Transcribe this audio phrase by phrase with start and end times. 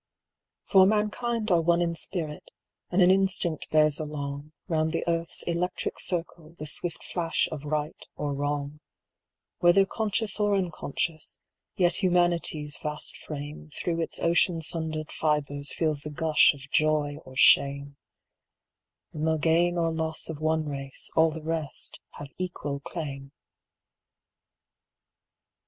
[0.63, 2.49] For mankind are one in spirit,
[2.89, 8.03] and an instinct bears along, Round the earth's electric circle, the swift flash of right
[8.15, 8.79] or wrong;
[9.59, 11.37] Whether conscious or unconscious,
[11.75, 17.35] yet Humanity's vast frame Through its ocean sundered fibres feels the gush of joy or
[17.35, 17.95] shame;—
[19.13, 23.33] In the gain or loss of one race all the rest have equal claim.